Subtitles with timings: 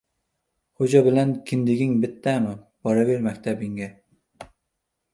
[0.79, 2.57] —Xo‘ja bilan kindiging bittami!
[2.89, 3.95] Boraver maktabingga.